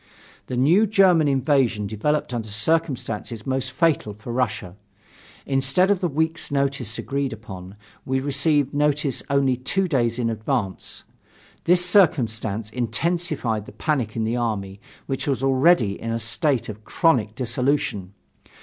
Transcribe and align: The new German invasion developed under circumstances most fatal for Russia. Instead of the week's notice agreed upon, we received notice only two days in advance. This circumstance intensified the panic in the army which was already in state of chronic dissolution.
The 0.47 0.57
new 0.57 0.87
German 0.87 1.27
invasion 1.27 1.85
developed 1.85 2.33
under 2.33 2.47
circumstances 2.49 3.45
most 3.45 3.71
fatal 3.71 4.15
for 4.15 4.33
Russia. 4.33 4.75
Instead 5.45 5.91
of 5.91 5.99
the 5.99 6.07
week's 6.07 6.49
notice 6.49 6.97
agreed 6.97 7.31
upon, 7.31 7.75
we 8.03 8.19
received 8.19 8.73
notice 8.73 9.21
only 9.29 9.55
two 9.57 9.87
days 9.87 10.17
in 10.17 10.31
advance. 10.31 11.03
This 11.65 11.85
circumstance 11.85 12.71
intensified 12.71 13.67
the 13.67 13.73
panic 13.73 14.15
in 14.15 14.23
the 14.23 14.37
army 14.37 14.79
which 15.05 15.27
was 15.27 15.43
already 15.43 16.01
in 16.01 16.17
state 16.17 16.67
of 16.67 16.83
chronic 16.83 17.35
dissolution. 17.35 18.13